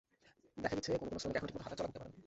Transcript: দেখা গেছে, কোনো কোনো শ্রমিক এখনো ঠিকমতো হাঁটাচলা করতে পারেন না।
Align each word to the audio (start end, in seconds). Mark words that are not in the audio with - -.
দেখা 0.63 0.75
গেছে, 0.77 0.89
কোনো 1.01 1.09
কোনো 1.11 1.19
শ্রমিক 1.21 1.37
এখনো 1.37 1.49
ঠিকমতো 1.49 1.65
হাঁটাচলা 1.67 1.87
করতে 1.87 1.99
পারেন 2.01 2.11
না। 2.13 2.19